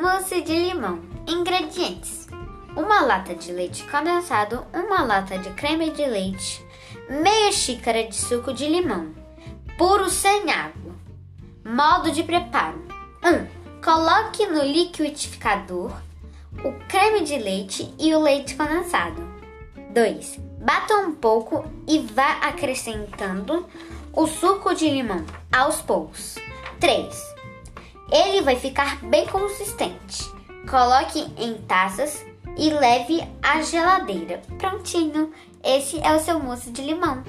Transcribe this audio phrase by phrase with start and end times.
[0.00, 1.02] Mousse de limão.
[1.28, 2.26] Ingredientes:
[2.74, 6.64] uma lata de leite condensado, uma lata de creme de leite,
[7.10, 9.14] meia xícara de suco de limão,
[9.76, 10.94] puro sem água.
[11.62, 12.82] Modo de preparo:
[13.22, 13.28] 1.
[13.28, 13.46] Um,
[13.84, 15.92] coloque no liquidificador
[16.64, 19.22] o creme de leite e o leite condensado.
[19.92, 20.40] 2.
[20.62, 23.68] Bata um pouco e vá acrescentando
[24.14, 26.36] o suco de limão aos poucos.
[26.80, 27.30] 3.
[28.12, 30.24] Ele vai ficar bem consistente.
[30.68, 32.24] Coloque em taças
[32.56, 34.42] e leve à geladeira.
[34.58, 35.32] Prontinho!
[35.62, 37.22] Esse é o seu mousse de limão.